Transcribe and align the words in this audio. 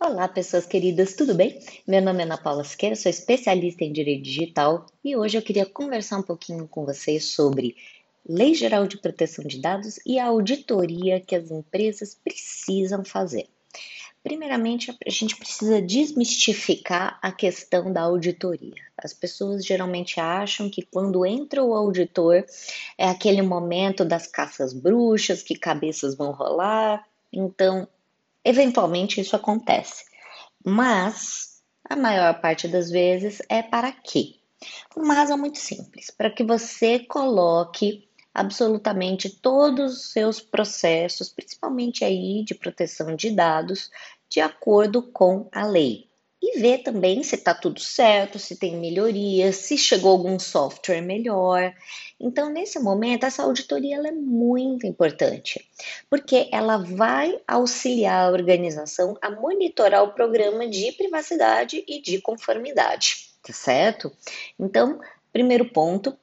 Olá, 0.00 0.28
pessoas 0.28 0.64
queridas, 0.64 1.14
tudo 1.14 1.34
bem? 1.34 1.60
Meu 1.84 2.00
nome 2.00 2.20
é 2.20 2.22
Ana 2.22 2.38
Paula 2.38 2.62
Siqueira, 2.62 2.94
sou 2.94 3.10
especialista 3.10 3.82
em 3.82 3.92
direito 3.92 4.22
digital 4.22 4.86
e 5.04 5.16
hoje 5.16 5.36
eu 5.36 5.42
queria 5.42 5.66
conversar 5.66 6.18
um 6.18 6.22
pouquinho 6.22 6.68
com 6.68 6.86
vocês 6.86 7.24
sobre 7.24 7.76
Lei 8.24 8.54
Geral 8.54 8.86
de 8.86 8.96
Proteção 8.96 9.44
de 9.44 9.60
Dados 9.60 9.98
e 10.06 10.16
a 10.20 10.26
auditoria 10.26 11.20
que 11.20 11.34
as 11.34 11.50
empresas 11.50 12.14
precisam 12.14 13.04
fazer. 13.04 13.48
Primeiramente, 14.22 14.96
a 15.04 15.10
gente 15.10 15.34
precisa 15.34 15.82
desmistificar 15.82 17.18
a 17.20 17.32
questão 17.32 17.92
da 17.92 18.02
auditoria. 18.02 18.80
As 18.96 19.12
pessoas 19.12 19.66
geralmente 19.66 20.20
acham 20.20 20.70
que 20.70 20.82
quando 20.82 21.26
entra 21.26 21.62
o 21.62 21.74
auditor 21.74 22.44
é 22.96 23.08
aquele 23.08 23.42
momento 23.42 24.04
das 24.04 24.28
caças 24.28 24.72
bruxas, 24.72 25.42
que 25.42 25.58
cabeças 25.58 26.14
vão 26.14 26.30
rolar. 26.30 27.04
Então, 27.32 27.88
Eventualmente 28.44 29.20
isso 29.20 29.36
acontece, 29.36 30.04
mas 30.64 31.62
a 31.88 31.96
maior 31.96 32.40
parte 32.40 32.68
das 32.68 32.90
vezes 32.90 33.42
é 33.48 33.62
para 33.62 33.92
quê? 33.92 34.36
Por 34.90 35.02
uma 35.02 35.14
razão 35.14 35.38
muito 35.38 35.58
simples, 35.58 36.10
para 36.10 36.30
que 36.30 36.44
você 36.44 36.98
coloque 37.00 38.08
absolutamente 38.34 39.30
todos 39.30 39.94
os 39.94 40.12
seus 40.12 40.40
processos, 40.40 41.28
principalmente 41.28 42.04
aí 42.04 42.44
de 42.44 42.54
proteção 42.54 43.14
de 43.14 43.30
dados, 43.30 43.90
de 44.28 44.40
acordo 44.40 45.02
com 45.02 45.48
a 45.52 45.66
lei 45.66 46.07
e 46.40 46.60
ver 46.60 46.78
também 46.78 47.22
se 47.22 47.34
está 47.34 47.52
tudo 47.52 47.80
certo, 47.80 48.38
se 48.38 48.56
tem 48.56 48.76
melhorias, 48.76 49.56
se 49.56 49.76
chegou 49.76 50.12
algum 50.12 50.38
software 50.38 51.00
melhor. 51.00 51.74
Então, 52.20 52.50
nesse 52.50 52.78
momento, 52.78 53.24
essa 53.24 53.42
auditoria 53.42 53.96
é 53.96 54.12
muito 54.12 54.86
importante, 54.86 55.68
porque 56.08 56.48
ela 56.52 56.78
vai 56.78 57.40
auxiliar 57.46 58.28
a 58.28 58.32
organização 58.32 59.16
a 59.20 59.30
monitorar 59.30 60.02
o 60.02 60.12
programa 60.12 60.66
de 60.66 60.92
privacidade 60.92 61.84
e 61.86 62.00
de 62.00 62.20
conformidade, 62.20 63.28
tá 63.42 63.52
certo? 63.52 64.12
Então, 64.58 65.00
primeiro 65.32 65.66
ponto, 65.66 66.16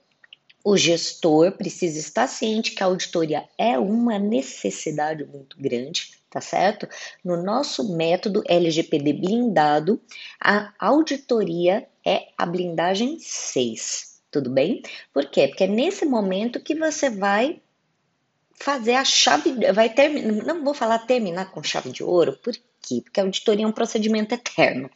o 0.63 0.75
gestor 0.75 1.51
precisa 1.51 1.99
estar 1.99 2.27
ciente 2.27 2.71
que 2.71 2.81
a 2.81 2.87
auditoria 2.87 3.47
é 3.55 3.77
uma 3.77 4.17
necessidade 4.17 5.23
muito 5.23 5.55
grande, 5.59 6.14
tá 6.35 6.41
certo? 6.41 6.85
No 7.23 7.41
nosso 7.41 7.95
método 7.95 8.43
LGPD 8.45 9.13
blindado, 9.13 10.01
a 10.37 10.73
auditoria 10.77 11.87
é 12.05 12.27
a 12.37 12.45
blindagem 12.45 13.17
6, 13.21 14.21
tudo 14.29 14.49
bem? 14.49 14.83
Por 15.13 15.27
quê? 15.27 15.47
Porque 15.47 15.63
é 15.63 15.67
nesse 15.67 16.05
momento 16.05 16.59
que 16.59 16.75
você 16.75 17.09
vai 17.09 17.61
fazer 18.53 18.95
a 18.95 19.05
chave, 19.05 19.71
vai 19.71 19.87
terminar, 19.87 20.43
não 20.43 20.61
vou 20.61 20.73
falar 20.73 20.99
terminar 20.99 21.51
com 21.51 21.63
chave 21.63 21.89
de 21.89 22.03
ouro, 22.03 22.37
por 22.43 22.53
quê? 22.81 22.99
Porque 23.01 23.21
a 23.21 23.23
auditoria 23.23 23.63
é 23.63 23.67
um 23.67 23.71
procedimento 23.71 24.35
eterno. 24.35 24.89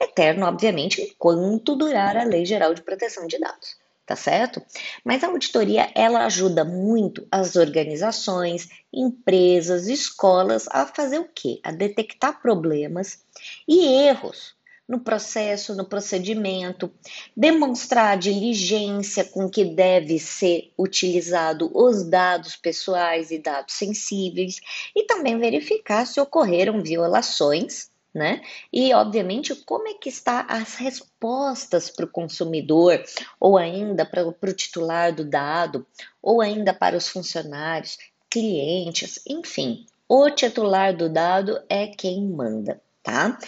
Eterno, 0.00 0.46
obviamente, 0.46 1.02
enquanto 1.02 1.74
durar 1.74 2.16
a 2.16 2.22
Lei 2.22 2.46
Geral 2.46 2.72
de 2.72 2.82
Proteção 2.82 3.26
de 3.26 3.36
Dados 3.36 3.83
tá 4.06 4.14
certo? 4.16 4.62
Mas 5.04 5.24
a 5.24 5.28
auditoria 5.28 5.90
ela 5.94 6.24
ajuda 6.26 6.64
muito 6.64 7.26
as 7.30 7.56
organizações, 7.56 8.68
empresas, 8.92 9.86
escolas 9.88 10.68
a 10.70 10.86
fazer 10.86 11.18
o 11.18 11.28
quê? 11.34 11.60
A 11.62 11.72
detectar 11.72 12.40
problemas 12.40 13.24
e 13.66 13.86
erros 13.86 14.54
no 14.86 15.00
processo, 15.00 15.74
no 15.74 15.86
procedimento, 15.86 16.92
demonstrar 17.34 18.12
a 18.12 18.16
diligência 18.16 19.24
com 19.24 19.48
que 19.48 19.64
deve 19.64 20.18
ser 20.18 20.72
utilizado 20.78 21.70
os 21.74 22.04
dados 22.04 22.54
pessoais 22.54 23.30
e 23.30 23.38
dados 23.38 23.74
sensíveis 23.74 24.60
e 24.94 25.04
também 25.04 25.38
verificar 25.38 26.06
se 26.06 26.20
ocorreram 26.20 26.82
violações 26.82 27.93
né? 28.14 28.40
E, 28.72 28.94
obviamente, 28.94 29.54
como 29.54 29.88
é 29.88 29.94
que 29.94 30.08
está 30.08 30.46
as 30.48 30.76
respostas 30.76 31.90
para 31.90 32.04
o 32.04 32.10
consumidor, 32.10 33.02
ou 33.40 33.58
ainda 33.58 34.06
para 34.06 34.26
o 34.26 34.52
titular 34.52 35.12
do 35.12 35.24
dado, 35.24 35.84
ou 36.22 36.40
ainda 36.40 36.72
para 36.72 36.96
os 36.96 37.08
funcionários, 37.08 37.98
clientes, 38.30 39.20
enfim, 39.26 39.84
o 40.08 40.30
titular 40.30 40.96
do 40.96 41.08
dado 41.08 41.60
é 41.68 41.86
quem 41.86 42.22
manda, 42.22 42.80
tá? 43.02 43.38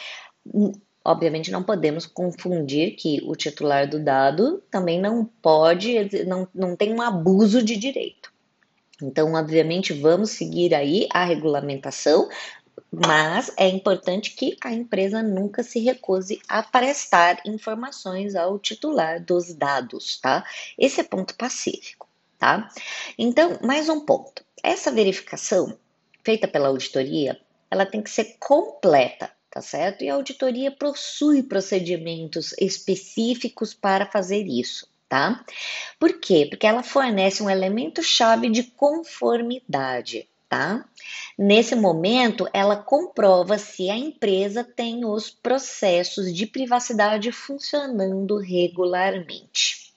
Obviamente 1.05 1.51
não 1.51 1.63
podemos 1.63 2.07
confundir 2.07 2.97
que 2.97 3.21
o 3.25 3.37
titular 3.37 3.89
do 3.89 4.03
dado 4.03 4.63
também 4.71 5.01
não 5.01 5.25
pode, 5.25 6.25
não, 6.25 6.49
não 6.55 6.75
tem 6.75 6.93
um 6.93 7.03
abuso 7.03 7.63
de 7.63 7.77
direito. 7.77 8.33
Então, 9.03 9.35
obviamente, 9.35 9.93
vamos 9.93 10.31
seguir 10.31 10.75
aí 10.75 11.07
a 11.13 11.25
regulamentação, 11.25 12.29
mas 12.93 13.53
é 13.57 13.69
importante 13.69 14.31
que 14.31 14.57
a 14.63 14.73
empresa 14.73 15.23
nunca 15.23 15.63
se 15.63 15.81
recuse 15.81 16.41
a 16.49 16.63
prestar 16.63 17.41
informações 17.45 18.35
ao 18.35 18.59
titular 18.59 19.23
dos 19.23 19.53
dados, 19.55 20.19
tá? 20.19 20.45
Esse 20.79 21.01
é 21.01 21.05
ponto 21.05 21.35
pacífico, 21.35 22.09
tá? 22.39 22.69
Então, 23.19 23.59
mais 23.63 23.89
um 23.89 24.01
ponto. 24.01 24.45
Essa 24.63 24.91
verificação 24.91 25.77
feita 26.25 26.49
pela 26.49 26.69
auditoria, 26.69 27.41
ela 27.71 27.87
tem 27.87 28.03
que 28.03 28.11
ser 28.11 28.37
completa, 28.39 29.31
tá 29.51 29.61
certo? 29.61 30.03
E 30.03 30.09
a 30.09 30.15
auditoria 30.15 30.71
possui 30.71 31.43
procedimentos 31.43 32.55
específicos 32.59 33.75
para 33.75 34.07
fazer 34.07 34.47
isso, 34.47 34.89
tá? 35.09 35.45
Por 35.99 36.19
quê? 36.19 36.47
Porque 36.49 36.67
ela 36.67 36.83
fornece 36.83 37.43
um 37.43 37.51
elemento 37.51 38.03
chave 38.03 38.49
de 38.49 38.63
conformidade 38.63 40.29
tá? 40.49 40.85
Nesse 41.39 41.75
momento, 41.75 42.49
ela 42.53 42.77
comprova 42.77 43.59
se 43.59 43.91
a 43.91 43.97
empresa 43.97 44.65
tem 44.65 45.05
os 45.05 45.31
processos 45.31 46.35
de 46.35 46.47
privacidade 46.47 47.31
funcionando 47.33 48.39
regularmente. 48.39 49.95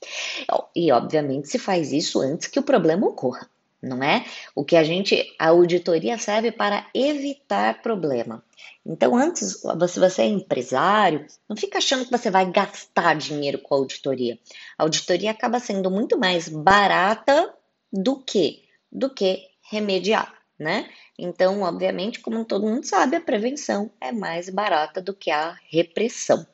E, 0.76 0.92
obviamente, 0.92 1.50
se 1.50 1.60
faz 1.60 1.92
isso 1.92 2.22
antes 2.22 2.48
que 2.48 2.60
o 2.60 2.64
problema 2.64 3.08
ocorra, 3.08 3.50
não 3.82 4.04
é? 4.04 4.26
O 4.56 4.64
que 4.64 4.76
a 4.76 4.84
gente, 4.84 5.34
a 5.38 5.50
auditoria 5.50 6.18
serve 6.18 6.52
para 6.52 6.88
evitar 6.94 7.82
problema. 7.82 8.44
Então, 8.86 9.16
antes, 9.16 9.62
se 9.62 10.00
você 10.00 10.24
é 10.24 10.26
empresário, 10.26 11.26
não 11.48 11.56
fica 11.56 11.78
achando 11.78 12.06
que 12.06 12.12
você 12.12 12.32
vai 12.32 12.50
gastar 12.50 13.16
dinheiro 13.16 13.60
com 13.60 13.76
a 13.76 13.78
auditoria. 13.78 14.40
A 14.78 14.84
auditoria 14.84 15.32
acaba 15.32 15.60
sendo 15.60 15.92
muito 15.92 16.18
mais 16.18 16.50
barata 16.50 17.54
do 17.92 18.18
que 18.18 18.68
do 18.92 19.10
que 19.10 19.46
remediar 19.70 20.39
né? 20.60 20.90
Então, 21.18 21.62
obviamente, 21.62 22.20
como 22.20 22.46
todo 22.46 22.68
mundo 22.68 22.86
sabe, 22.86 23.16
a 23.16 23.22
prevenção 23.22 23.92
é 24.02 24.12
mais 24.12 24.50
barata 24.50 25.02
do 25.02 25.14
que 25.14 25.32
a 25.32 25.58
repressão. 25.72 26.46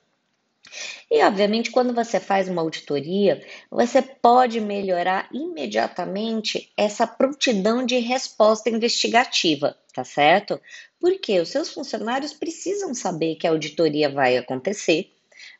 E, 1.10 1.24
obviamente, 1.24 1.72
quando 1.72 1.94
você 1.94 2.20
faz 2.20 2.50
uma 2.50 2.62
auditoria, 2.62 3.46
você 3.70 4.02
pode 4.02 4.60
melhorar 4.60 5.30
imediatamente 5.32 6.72
essa 6.76 7.06
prontidão 7.06 7.86
de 7.86 7.98
resposta 8.00 8.70
investigativa, 8.70 9.78
tá 9.94 10.04
certo? 10.04 10.60
Porque 11.00 11.40
os 11.40 11.50
seus 11.50 11.70
funcionários 11.70 12.34
precisam 12.34 12.94
saber 12.94 13.36
que 13.36 13.48
a 13.48 13.52
auditoria 13.52 14.10
vai 14.10 14.38
acontecer, 14.38 15.15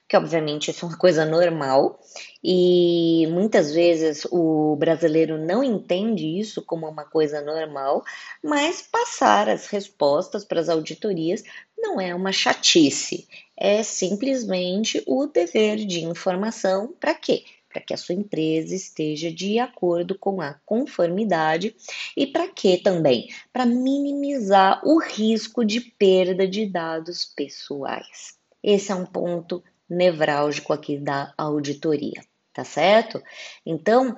que 0.08 0.16
obviamente 0.16 0.70
isso 0.70 0.86
é 0.86 0.90
uma 0.90 0.98
coisa 0.98 1.26
normal 1.26 2.00
e 2.44 3.28
muitas 3.32 3.74
vezes 3.74 4.26
o 4.32 4.76
brasileiro 4.76 5.38
não 5.38 5.64
entende 5.64 6.40
isso 6.40 6.62
como 6.62 6.88
uma 6.88 7.06
coisa 7.06 7.42
normal, 7.42 8.04
mas 8.44 8.82
passar 8.82 9.50
as 9.50 9.68
respostas 9.68 10.46
para 10.46 10.60
as 10.60 10.70
auditorias 10.70 11.44
não 11.78 12.00
é 12.00 12.14
uma 12.14 12.32
chatice, 12.32 13.28
é 13.58 13.82
simplesmente 13.82 15.04
o 15.08 15.26
dever 15.26 15.78
de 15.78 16.04
informação 16.04 16.94
para 17.00 17.14
quê? 17.16 17.44
Para 17.70 17.82
que 17.82 17.94
a 17.94 17.98
sua 17.98 18.16
empresa 18.16 18.74
esteja 18.74 19.30
de 19.30 19.60
acordo 19.60 20.18
com 20.18 20.40
a 20.40 20.54
conformidade 20.66 21.76
e 22.16 22.26
para 22.26 22.48
que 22.48 22.78
também? 22.78 23.28
Para 23.52 23.66
minimizar 23.66 24.82
o 24.86 24.98
risco 25.00 25.66
de 25.66 25.82
perda 25.82 26.48
de 26.48 26.66
dados 26.66 27.26
pessoais. 27.26 28.38
Esse 28.64 28.92
é 28.92 28.96
um 28.96 29.06
ponto 29.06 29.62
nevrálgico 29.90 30.74
aqui 30.74 30.98
da 30.98 31.34
auditoria, 31.38 32.24
tá 32.54 32.64
certo? 32.64 33.22
Então, 33.66 34.18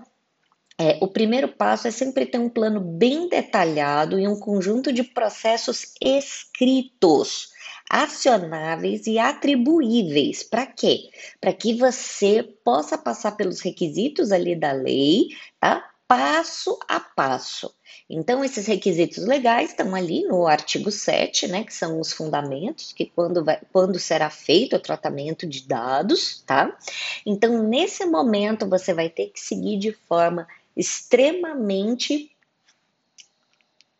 é, 0.79 0.99
o 1.01 1.07
primeiro 1.07 1.47
passo 1.47 1.87
é 1.87 1.91
sempre 1.91 2.25
ter 2.25 2.37
um 2.37 2.49
plano 2.49 2.79
bem 2.79 3.27
detalhado 3.27 4.19
e 4.19 4.27
um 4.27 4.39
conjunto 4.39 4.93
de 4.93 5.03
processos 5.03 5.93
escritos, 5.99 7.49
acionáveis 7.89 9.07
e 9.07 9.17
atribuíveis. 9.17 10.43
Para 10.43 10.67
quê? 10.67 11.09
Para 11.41 11.51
que 11.51 11.73
você 11.73 12.43
possa 12.63 12.97
passar 12.97 13.31
pelos 13.31 13.59
requisitos 13.61 14.31
ali 14.31 14.55
da 14.55 14.71
lei, 14.71 15.29
tá? 15.59 15.83
Passo 16.07 16.79
a 16.87 16.99
passo. 16.99 17.73
Então, 18.09 18.43
esses 18.43 18.65
requisitos 18.65 19.25
legais 19.25 19.71
estão 19.71 19.93
ali 19.93 20.23
no 20.23 20.47
artigo 20.47 20.89
7, 20.89 21.47
né, 21.47 21.63
que 21.63 21.73
são 21.73 21.99
os 21.99 22.13
fundamentos, 22.13 22.93
que 22.93 23.05
quando, 23.05 23.43
vai, 23.43 23.59
quando 23.73 23.99
será 23.99 24.29
feito 24.29 24.77
o 24.77 24.79
tratamento 24.79 25.45
de 25.45 25.67
dados, 25.67 26.41
tá? 26.45 26.77
Então, 27.25 27.61
nesse 27.63 28.05
momento, 28.05 28.67
você 28.67 28.93
vai 28.93 29.09
ter 29.09 29.27
que 29.27 29.39
seguir 29.39 29.77
de 29.77 29.91
forma 29.91 30.47
extremamente 30.75 32.31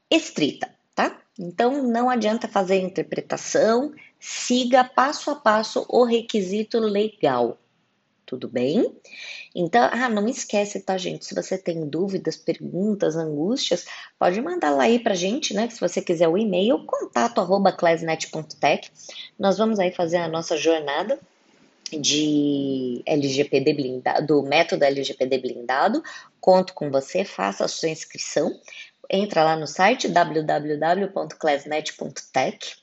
estrita, 0.09 0.74
tá? 0.95 1.19
Então, 1.38 1.83
não 1.83 2.09
adianta 2.09 2.48
fazer 2.48 2.80
interpretação, 2.80 3.94
siga 4.19 4.83
passo 4.83 5.30
a 5.30 5.36
passo 5.36 5.86
o 5.89 6.06
requisito 6.06 6.80
legal. 6.80 7.57
Tudo 8.27 8.50
bem? 8.50 8.94
Então, 9.56 9.89
ah, 9.89 10.09
não 10.09 10.27
esquece, 10.27 10.81
tá, 10.81 10.97
gente? 10.97 11.25
Se 11.25 11.33
você 11.33 11.57
tem 11.57 11.88
dúvidas, 11.88 12.35
perguntas, 12.35 13.15
angústias, 13.15 13.85
pode 14.19 14.41
mandar 14.41 14.71
lá 14.71 14.83
aí 14.83 15.00
pra 15.00 15.15
gente, 15.15 15.53
né? 15.53 15.69
Se 15.69 15.79
você 15.79 16.01
quiser 16.01 16.27
o 16.27 16.38
e-mail, 16.38 16.85
contato 16.85 17.39
arroba 17.39 17.71
classnet.tech. 17.71 18.91
Nós 19.39 19.57
vamos 19.57 19.79
aí 19.79 19.94
fazer 19.94 20.18
a 20.18 20.27
nossa 20.27 20.57
jornada 20.57 21.18
de 21.89 23.01
LGPD 23.06 23.74
blindado, 23.74 24.27
do 24.27 24.44
método 24.44 24.83
LGPD 24.83 25.38
blindado. 25.38 26.03
Conto 26.41 26.73
com 26.73 26.91
você, 26.91 27.23
faça 27.23 27.63
a 27.63 27.69
sua 27.69 27.88
inscrição 27.88 28.53
entra 29.09 29.44
lá 29.44 29.56
no 29.56 29.65
site 29.68 30.07
www.classnet.tech 30.07 32.75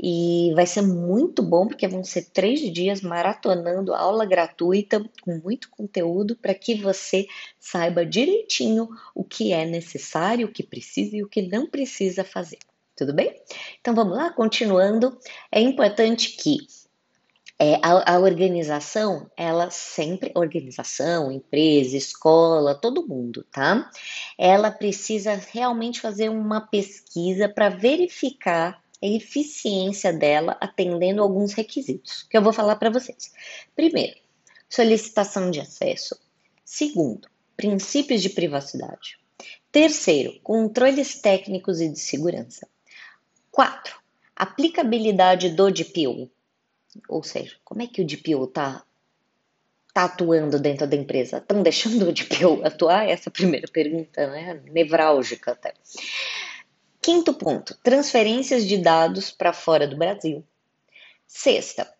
e 0.00 0.52
vai 0.54 0.64
ser 0.66 0.82
muito 0.82 1.42
bom 1.42 1.66
porque 1.66 1.88
vão 1.88 2.04
ser 2.04 2.26
três 2.30 2.60
dias 2.72 3.00
maratonando 3.00 3.94
aula 3.94 4.26
gratuita 4.26 5.04
com 5.22 5.38
muito 5.38 5.70
conteúdo 5.70 6.36
para 6.36 6.54
que 6.54 6.74
você 6.74 7.26
saiba 7.58 8.06
direitinho 8.06 8.88
o 9.14 9.24
que 9.24 9.52
é 9.52 9.64
necessário, 9.64 10.46
o 10.46 10.52
que 10.52 10.62
precisa 10.62 11.16
e 11.16 11.22
o 11.22 11.28
que 11.28 11.42
não 11.42 11.66
precisa 11.66 12.22
fazer. 12.24 12.58
Tudo 12.96 13.14
bem? 13.14 13.34
Então 13.80 13.94
vamos 13.94 14.16
lá, 14.16 14.32
continuando. 14.32 15.16
É 15.52 15.60
importante 15.60 16.36
que 16.36 16.58
é, 17.60 17.74
a, 17.82 18.14
a, 18.14 18.18
organização, 18.20 19.28
ela 19.36 19.68
sempre, 19.68 20.30
organização, 20.34 21.32
empresa, 21.32 21.96
escola, 21.96 22.74
todo 22.74 23.06
mundo, 23.06 23.44
tá? 23.50 23.90
Ela 24.38 24.70
precisa 24.70 25.34
realmente 25.34 26.00
fazer 26.00 26.28
uma 26.28 26.60
pesquisa 26.60 27.48
para 27.48 27.68
verificar 27.68 28.80
a 29.02 29.06
eficiência 29.06 30.12
dela 30.12 30.56
atendendo 30.60 31.20
alguns 31.20 31.52
requisitos, 31.52 32.22
que 32.30 32.36
eu 32.36 32.42
vou 32.42 32.52
falar 32.52 32.76
para 32.76 32.90
vocês. 32.90 33.32
Primeiro, 33.74 34.16
solicitação 34.68 35.50
de 35.50 35.60
acesso. 35.60 36.16
Segundo, 36.64 37.28
princípios 37.56 38.22
de 38.22 38.30
privacidade. 38.30 39.18
Terceiro, 39.72 40.38
controles 40.42 41.20
técnicos 41.20 41.80
e 41.80 41.88
de 41.88 41.98
segurança. 41.98 42.68
Quatro, 43.50 43.98
aplicabilidade 44.36 45.50
do 45.50 45.70
DPO, 45.70 46.30
ou 47.08 47.22
seja, 47.22 47.56
como 47.64 47.82
é 47.82 47.86
que 47.86 48.02
o 48.02 48.06
DPO 48.06 48.44
está 48.44 48.84
tá 49.92 50.04
atuando 50.04 50.58
dentro 50.58 50.86
da 50.86 50.96
empresa? 50.96 51.38
Estão 51.38 51.62
deixando 51.62 52.08
o 52.08 52.12
DPO 52.12 52.64
atuar? 52.64 53.08
Essa 53.08 53.28
é 53.28 53.30
a 53.30 53.32
primeira 53.32 53.68
pergunta, 53.68 54.26
né? 54.28 54.62
Nevrálgica 54.70 55.52
até. 55.52 55.74
Quinto 57.00 57.34
ponto: 57.34 57.76
transferências 57.82 58.66
de 58.66 58.78
dados 58.78 59.30
para 59.30 59.52
fora 59.52 59.86
do 59.86 59.96
Brasil. 59.96 60.44
Sexta, 61.26 61.92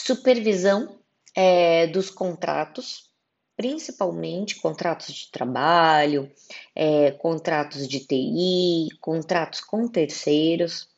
supervisão 0.00 0.98
é, 1.34 1.86
dos 1.86 2.10
contratos, 2.10 3.10
principalmente 3.56 4.60
contratos 4.60 5.14
de 5.14 5.30
trabalho, 5.30 6.30
é, 6.74 7.10
contratos 7.12 7.88
de 7.88 8.00
TI, 8.00 8.88
contratos 9.00 9.60
com 9.60 9.88
terceiros. 9.88 10.88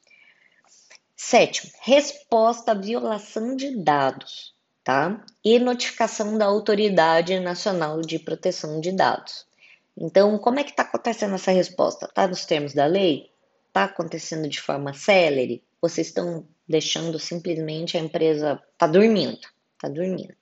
Sétimo, 1.23 1.71
resposta 1.83 2.73
à 2.73 2.75
violação 2.75 3.55
de 3.55 3.77
dados, 3.77 4.55
tá? 4.83 5.23
E 5.45 5.59
notificação 5.59 6.39
da 6.39 6.47
Autoridade 6.47 7.39
Nacional 7.39 8.01
de 8.01 8.19
Proteção 8.19 8.81
de 8.81 8.91
Dados. 8.91 9.47
Então, 9.95 10.39
como 10.39 10.59
é 10.59 10.65
que 10.65 10.71
está 10.71 10.83
acontecendo 10.83 11.35
essa 11.35 11.53
resposta? 11.53 12.07
Está 12.07 12.27
nos 12.27 12.47
termos 12.47 12.73
da 12.73 12.87
lei? 12.87 13.31
Está 13.69 13.85
acontecendo 13.85 14.49
de 14.49 14.59
forma 14.63 14.95
célere? 14.95 15.63
Vocês 15.79 16.07
estão 16.07 16.49
deixando 16.67 17.19
simplesmente 17.19 17.99
a 17.99 18.01
empresa 18.01 18.61
tá 18.79 18.87
dormindo, 18.87 19.47
tá 19.79 19.91
dormindo, 19.91 20.35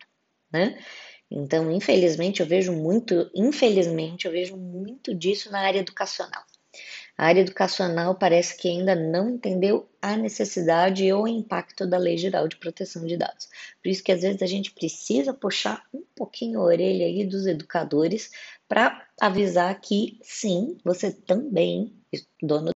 né? 0.51 0.79
Então, 1.29 1.73
infelizmente, 1.73 2.39
eu 2.41 2.47
vejo 2.47 2.73
muito, 2.73 3.29
infelizmente, 3.35 4.27
eu 4.27 4.33
vejo 4.33 4.57
muito 4.57 5.13
disso 5.13 5.51
na 5.51 5.59
área 5.59 5.81
educacional. 5.81 6.45
A 7.19 7.27
área 7.27 7.41
educacional 7.41 8.15
parece 8.15 8.57
que 8.57 8.69
ainda 8.69 8.95
não 8.95 9.29
entendeu 9.29 9.89
a 10.01 10.17
necessidade 10.17 11.13
ou 11.13 11.25
o 11.25 11.29
impacto 11.29 11.85
da 11.85 11.99
Lei 11.99 12.17
Geral 12.17 12.47
de 12.47 12.57
Proteção 12.57 13.05
de 13.05 13.17
Dados. 13.17 13.49
Por 13.83 13.89
isso 13.89 14.05
que 14.05 14.13
às 14.13 14.23
vezes 14.23 14.41
a 14.41 14.47
gente 14.47 14.71
precisa 14.71 15.35
puxar 15.35 15.85
um 15.93 16.05
pouquinho 16.15 16.61
a 16.61 16.65
orelha 16.65 17.07
aí 17.07 17.27
dos 17.27 17.45
educadores 17.47 18.31
para 18.69 19.05
avisar 19.21 19.81
que 19.81 20.21
sim, 20.23 20.79
você 20.85 21.11
também, 21.11 21.93
dono 22.41 22.71